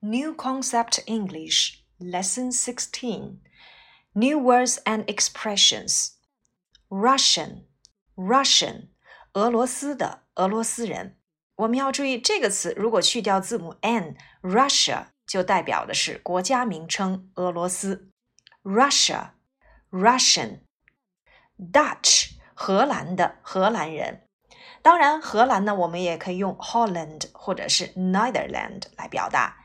[0.00, 3.40] New Concept English Lesson 16
[4.12, 6.12] New Words and Expressions
[6.88, 7.64] Russian
[8.16, 8.88] Russian
[9.34, 11.18] 俄罗斯的俄罗斯人。
[11.56, 18.10] 我们要注意这个词，如果去掉字母 n，Russia 就代表的是国家名称俄罗斯。
[18.62, 19.32] Russia
[19.90, 20.60] Russian
[21.58, 24.26] Dutch 荷兰的荷兰人。
[24.82, 29.58] 当然，荷兰呢，我们也可以用 Holland 或者是 Netherland 来表达。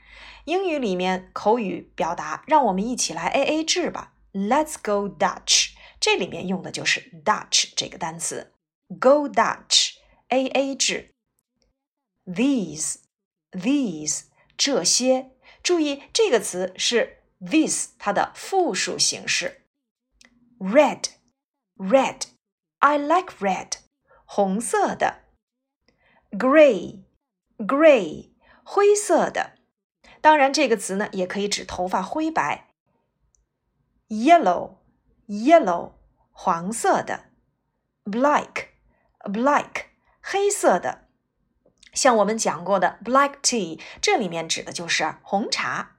[0.50, 4.16] 英语里面口语表达，让我们一起来 A A 制吧。
[4.32, 8.52] Let's go Dutch，这里面用的就是 Dutch 这个单词。
[8.88, 11.14] Go Dutch，A A 制。
[12.27, 14.22] These，these
[14.56, 15.30] 这些，
[15.62, 19.62] 注意这个词是 this 它的复数形式。
[20.58, 22.19] Red，red，I
[22.98, 23.74] like red。
[24.24, 25.22] 红色的
[26.32, 28.30] ，gray，gray，
[28.64, 29.59] 灰色的。
[30.20, 32.69] 当然，这个词呢也可以指头发灰白。
[34.08, 35.92] yellow，yellow，
[36.33, 37.31] 黄色的。
[38.05, 39.86] black，black，
[40.20, 41.09] 黑色的。
[41.92, 45.97] 像我们讲过的 black tea，这里面指的就是红茶。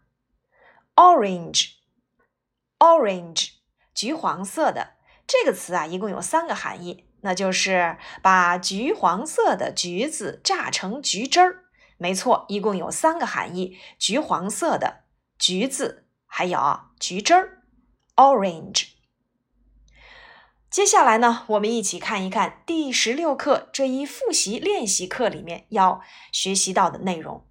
[0.95, 3.49] orange，orange，
[3.93, 4.93] 橘黄色的。
[5.25, 7.07] 这个词啊，一共有三个含义。
[7.23, 11.65] 那就是把橘黄色的橘子榨成橘汁儿。
[12.01, 15.03] 没错，一共有三个含义：橘黄色的
[15.37, 16.59] 橘子，还有
[16.99, 17.61] 橘汁儿
[18.15, 18.87] （orange）。
[20.71, 27.45] 接下来呢，我们一起看一看第十六课这一复习练习课里面要学习到的内容。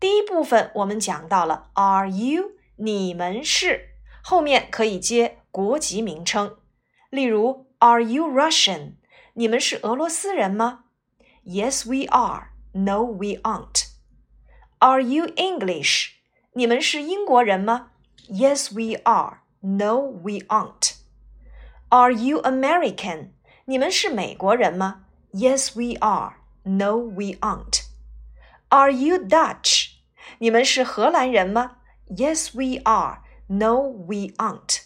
[0.00, 3.90] 第一部分我们讲到了 “Are you？” 你们是
[4.24, 6.56] 后面可以接国籍名称，
[7.10, 8.94] 例如 “Are you Russian？”
[9.34, 10.86] 你们是俄罗斯人吗
[11.44, 12.53] ？Yes, we are.
[12.73, 13.87] No, we aren't.
[14.79, 16.11] Are you English?
[16.53, 17.91] 你们是英国人吗？
[18.29, 19.39] Yes, we are.
[19.61, 20.93] No, we aren't.
[21.89, 23.29] Are you American?
[23.65, 25.05] 你们是美国人吗？
[25.33, 26.35] Yes, we are.
[26.63, 27.83] No, we aren't.
[28.69, 29.93] Are you Dutch?
[30.37, 31.77] 你们是荷兰人吗？
[32.07, 33.19] Yes, we are.
[33.47, 34.81] No, we aren't.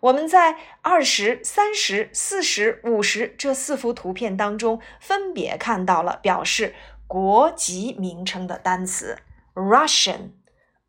[0.00, 6.74] 我们在二十三十、四十五十这四幅图片当中，分别看到了表示
[7.07, 9.19] 国籍名称的单词
[9.53, 10.31] ：Russian（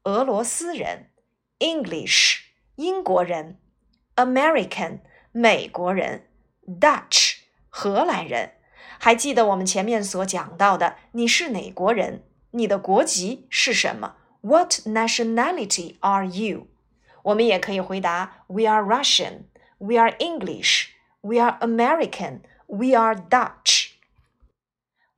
[0.03, 1.11] 俄罗斯人）、
[1.61, 2.41] English（
[2.75, 3.61] 英国人）、
[4.17, 4.99] American（
[5.31, 6.27] 美国人）、
[6.67, 7.37] Dutch（
[7.69, 8.55] 荷兰人）。
[8.99, 12.25] 还记得我们前面所讲到的，你是哪国人？
[12.51, 16.67] 你的国籍是什么？What nationality are you？
[17.23, 19.43] 我们也可以回答：We are Russian,
[19.79, 20.89] We are English,
[21.21, 23.78] We are American, We are Dutch。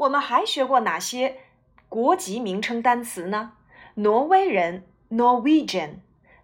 [0.01, 1.41] 我们还学过哪些
[1.89, 3.53] 国籍名称单词呢？
[3.95, 5.97] 挪威人 Norwegian，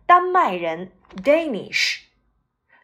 [0.04, 2.02] 丹麦人 Danish，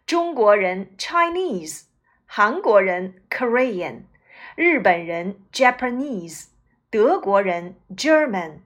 [0.07, 1.83] 中国人 Chinese，
[2.25, 4.05] 韩国人 Korean，
[4.57, 6.47] 日本人 Japanese，
[6.89, 8.61] 德国人 German，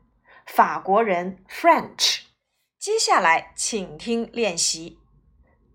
[0.47, 2.21] 法国人 French。
[2.79, 5.01] 接下来，请听练习。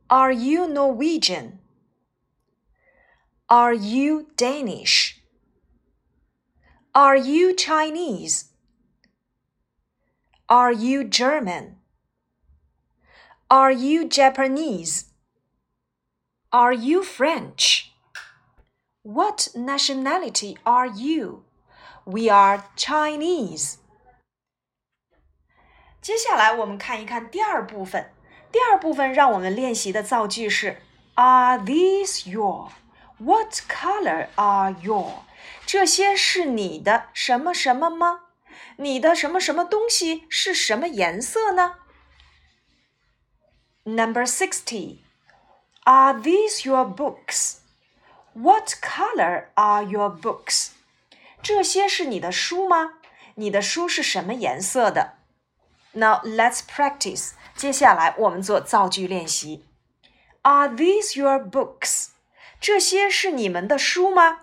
[0.08, 1.58] Are you Norwegian?
[3.48, 5.21] Are you Danish?
[6.93, 8.47] Are you Chinese?
[10.49, 11.77] Are you German?
[13.49, 15.07] Are you Japanese?
[16.53, 17.93] Are you French?
[19.03, 21.45] What nationality are you?
[22.05, 23.79] We are Chinese.
[26.01, 28.13] 接下来我们看一看第二部分。
[28.53, 30.81] 第二部分让我们练习的造句是：
[31.15, 32.71] Are these your?
[33.19, 35.25] What color are your?
[35.65, 38.23] 这些是你的什么什么吗？
[38.79, 41.77] 你的什么什么东西是什么颜色呢？
[43.85, 44.99] Number sixty.
[45.85, 47.59] Are these your books?
[48.35, 50.71] What color are your books?
[51.43, 52.95] 这些是你的书吗？
[53.37, 55.15] 你的书是什么颜色的？
[55.93, 57.33] Now let's practice.
[57.55, 59.65] 接下来我们做造句练习。
[60.43, 62.09] Are these your books?
[62.61, 64.41] 这些是你们的书吗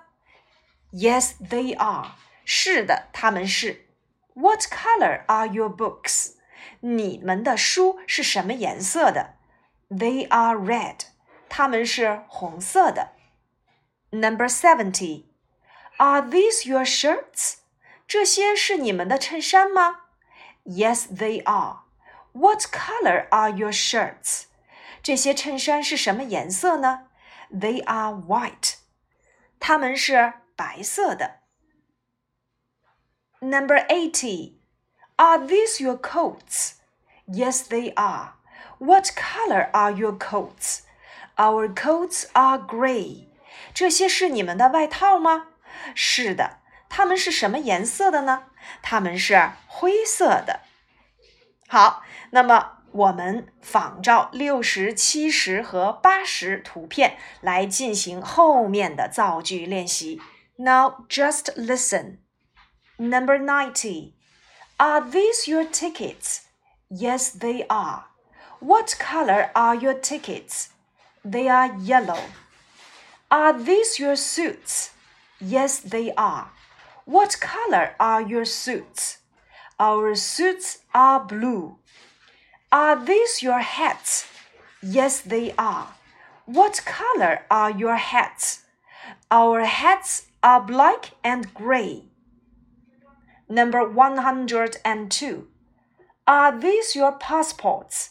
[0.92, 2.12] ？Yes, they are.
[2.46, 3.86] 是的，他们是。
[4.34, 6.34] What color are your books?
[6.80, 9.36] 你们的书是什么颜色的？
[9.90, 11.06] They are red.
[11.48, 13.12] 它们是红色的。
[14.10, 15.26] Number seventy.
[15.98, 17.58] Are these your shirts?
[18.08, 20.02] 这些是你们的衬衫吗？
[20.66, 21.84] Yes, they are.
[22.32, 24.46] What color are your shirts?
[25.02, 27.08] 这些衬衫是什么颜色呢？
[27.52, 28.76] They are white.
[29.60, 31.37] 它们是 白色的。
[33.41, 34.59] Number eighty.
[35.15, 36.73] Are these your coats?
[37.27, 38.33] Yes, they are.
[38.79, 40.81] What color are your coats?
[41.37, 43.29] Our coats are gray.
[43.73, 45.51] 这些是你们的外套吗？
[45.95, 46.59] 是的。
[46.89, 48.47] 它们是什么颜色的呢？
[48.83, 50.63] 它们是灰色的。
[51.69, 60.21] 好，那么我们仿照六十七十和八十图片来进行后面的造句练习。
[60.61, 62.19] Now just listen.
[62.99, 64.15] Number ninety.
[64.81, 66.47] Are these your tickets?
[66.91, 68.07] Yes, they are.
[68.59, 70.71] What color are your tickets?
[71.25, 72.19] They are yellow.
[73.31, 74.91] Are these your suits?
[75.41, 76.51] Yes, they are.
[77.05, 79.19] What color are your suits?
[79.79, 81.77] Our suits are blue.
[82.73, 84.27] Are these your hats?
[84.83, 85.95] Yes, they are.
[86.47, 88.65] What color are your hats?
[89.31, 92.05] Our hats are black and gray.
[93.49, 95.49] Number 102.
[96.27, 98.11] Are these your passports?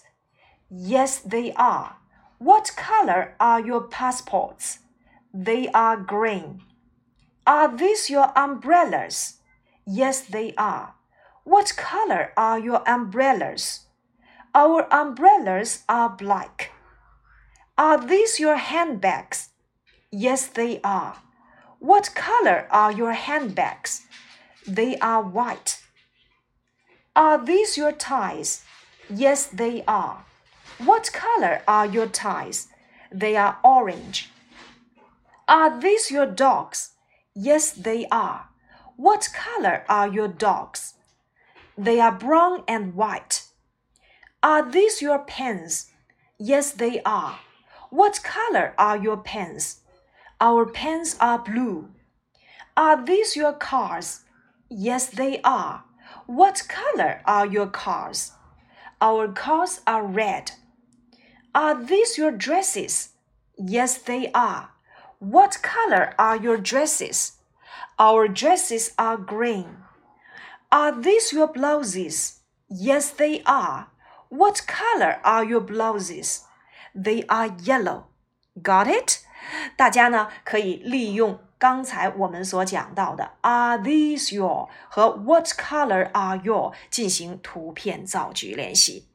[0.69, 1.97] Yes, they are.
[2.39, 4.79] What color are your passports?
[5.33, 6.63] They are green.
[7.45, 9.37] Are these your umbrellas?
[9.85, 10.95] Yes, they are.
[11.43, 13.85] What color are your umbrellas?
[14.53, 16.71] Our umbrellas are black.
[17.77, 19.49] Are these your handbags?
[20.11, 21.17] Yes, they are.
[21.79, 24.05] What color are your handbags?
[24.67, 25.81] They are white.
[27.15, 28.63] Are these your ties?
[29.09, 30.25] Yes, they are.
[30.77, 32.67] What color are your ties?
[33.11, 34.29] They are orange.
[35.47, 36.91] Are these your dogs?
[37.33, 38.49] Yes, they are.
[38.95, 40.95] What color are your dogs?
[41.77, 43.43] They are brown and white.
[44.41, 45.91] Are these your pens?
[46.39, 47.39] Yes, they are.
[47.89, 49.81] What color are your pens?
[50.39, 51.89] Our pens are blue.
[52.75, 54.21] Are these your cars?
[54.69, 55.83] Yes, they are.
[56.27, 58.33] What color are your cars?
[59.01, 60.51] Our cars are red.
[61.55, 63.09] Are these your dresses?
[63.57, 64.69] Yes, they are.
[65.19, 67.37] What color are your dresses?
[67.97, 69.77] Our dresses are green.
[70.71, 72.41] Are these your blouses?
[72.69, 73.87] Yes, they are.
[74.29, 76.43] What color are your blouses?
[76.93, 78.07] They are yellow.
[78.61, 79.23] Got it?
[79.75, 89.07] 大家呢可以利用刚才我们所讲到的 Are these your 和 What color are your 进行图片造句练习。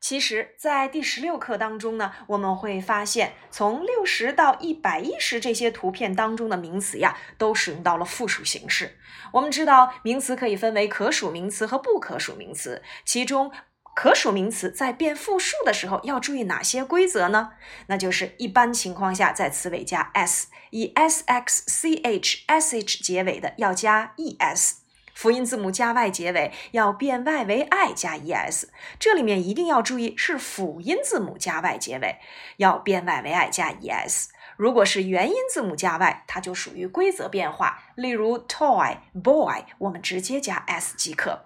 [0.00, 8.98] 其实，在第十六课当中呢，我们会发现，从六十到一百一十这些图片当中的名词呀，都使用到了复数形式。
[9.32, 13.52] 我们知道，名词可以分为可数名词和不可数名词，其中。
[13.94, 17.50] 可数名词在变复数的时候要注意哪些规则呢？
[17.88, 24.76] 那就是一般情况下，在词尾加 s，以 s x c h s h 结尾的要加 e s，
[25.14, 28.70] 辅音字母加 y 结尾要变 y 为 i 加 e s。
[28.98, 32.16] 这里面一定要注意是辅音字母加 y 结尾，
[32.56, 34.30] 要变 y 为 i 加 e s。
[34.56, 37.82] 如果是元音字母加 y，它就属于规则变化。
[37.94, 41.44] 例如 toy boy，我们直接加 s 即可。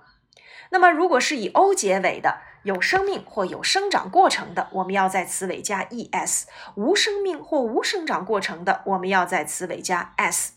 [0.70, 10.54] 那么，如果是以 o 结尾的有生命或有生长过程的，我们要在词尾加 es；无生命或无生长过程的，我们要在词尾加 s。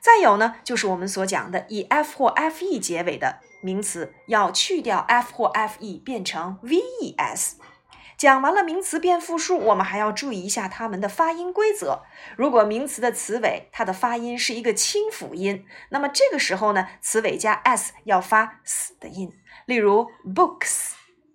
[0.00, 7.52] 再有呢，就是我们所讲的以 f 或 fe 结尾的名词，要去掉 f 或 fe，变成 ves。
[8.20, 12.02] 讲完了名词变复数，我们还要注意一下它们的发音规则。
[12.36, 19.32] 如果名词的词尾它的发音是一个清辅音，那么这个时候呢，词尾加 s 要发 s 的音。
[19.64, 20.90] 例如 books、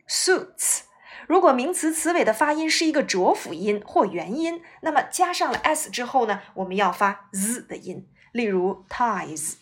[0.07, 0.81] suits。
[1.27, 8.07] 如果名词词尾的发音是一个浊辅音或元音，那么加上了 s 之后呢，我们要发 z 的音。
[8.31, 9.55] 例如 ties、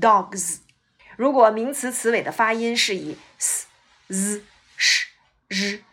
[0.00, 0.60] dogs。
[1.18, 3.66] 如果名词词尾的发音是以 s、
[4.08, 4.42] z、
[4.78, 5.08] sh、
[5.50, 5.91] r。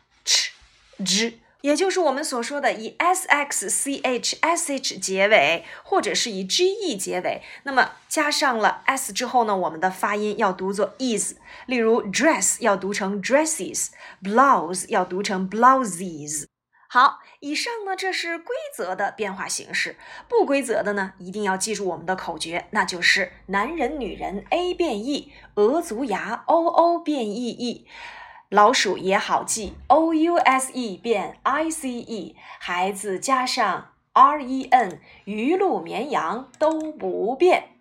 [1.04, 11.36] 之，也就是我们所说的以 s x c h s h 结尾，或者是以 g e 结尾，那么加上了 s 之后呢，我们的发音要读作 is。
[11.66, 16.46] 例如 dress 要读成 dresses，blouse 要读成 blouses。
[16.92, 19.96] 好，以上呢这是规则的变化形式，
[20.28, 27.86] 不规则的呢一定要记住我们的口诀，那就是男人女人 a 变 e，鹅足牙 o o 变 e e。
[28.50, 37.76] 老鼠也好记，o u s e 变 i c e，孩子加上 r e n，鱼鹿绵羊都不变。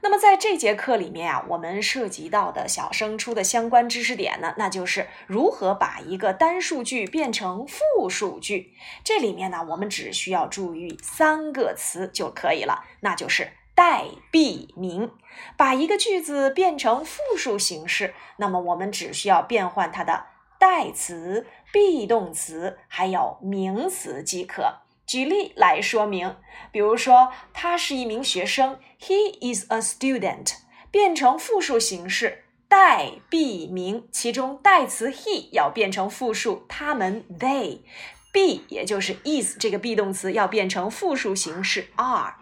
[0.00, 8.72] 那么在这节课里面啊，我们涉及到的小升初的相关知识点呢，那就是如何把一个单数句变成复数句。
[9.04, 15.12] 这里面呢，我们只需要注意三个词就可以了，那就是代币名。
[15.56, 20.24] 把一个句子变成复数形式，那么我们只需要变换它的
[20.58, 24.78] 代词、be 动词还有名词即可。
[25.06, 26.36] 举例来说明，
[26.72, 30.54] 比如说，他是一名学生，He is a student，
[30.90, 42.34] 变成复数形式，代 be 名，其中代词 he 要变成复数，他们 they，be 也就是 is 这个 be 动词要变成复数形式 are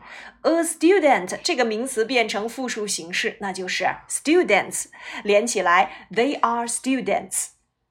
[0.44, 4.86] A student 这个名词变成复数形式，那就是 students，
[5.22, 7.48] 连起来 they are students。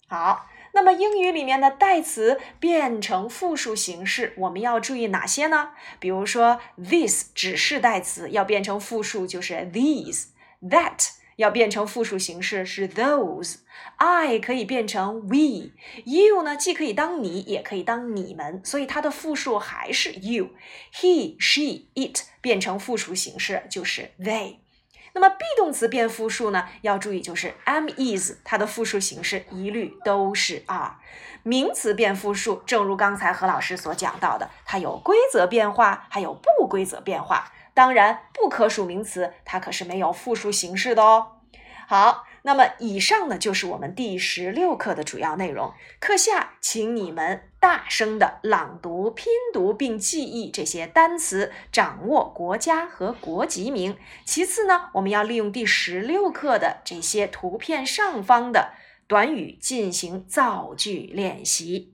[0.08, 0.48] 好。
[0.76, 5.70] 那么英语里面的代词变成复数形式，我们要注意哪些呢？
[6.00, 24.58] 比如说，this 指示代词要变成复数就是 these；that 要变成复数形式是 those；I 可以变成 we；you 呢既可以当你，也可以当你们，所以它的复数还是 you；he、she、it 变成复数形式就是 they。
[25.16, 26.68] 那么 be 动词变复数呢？
[26.82, 30.96] 要注意，就是 am is 它的复数形式一律都是 are。
[31.44, 37.52] 名词变复数，正如刚才何老师所讲到的，它有规则变化，还有不规则变化。
[37.74, 41.38] 当然，不可数名词它可是没有复数形式的哦。
[41.88, 42.26] 好。
[42.46, 45.74] 那么，以上呢就是我们第十六课的主要内容。
[46.02, 53.96] 课下，请你们大声的朗读、拼读并记忆这些单词，掌握国家和国籍名。
[54.26, 58.74] 其次呢，我们要利用第十六课的这些图片上方的
[59.08, 61.93] 短语进行造句练习。